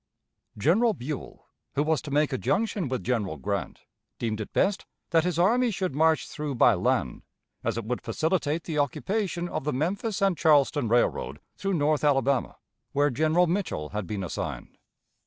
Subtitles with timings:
[0.57, 1.45] General Buell,
[1.75, 3.81] who was to make a junction with General Grant,
[4.17, 7.21] deemed it best that his army should march through by land,
[7.63, 12.57] as it would facilitate the occupation of the Memphis and Charleston Railroad through north Alabama,
[12.93, 14.79] where General Mitchell had been assigned.